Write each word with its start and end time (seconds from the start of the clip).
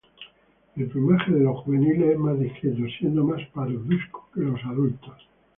El 0.77 0.87
plumaje 0.87 1.31
de 1.31 1.41
los 1.43 1.59
juveniles 1.59 2.13
es 2.13 2.17
más 2.17 2.39
discreto, 2.39 2.81
siendo 2.97 3.23
más 3.23 3.39
parduzcos 3.53 4.23
que 4.33 4.39
los 4.41 4.59
adultos. 4.65 5.27